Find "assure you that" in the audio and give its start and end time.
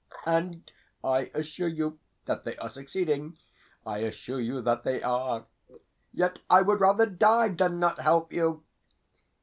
1.35-2.43, 3.99-4.81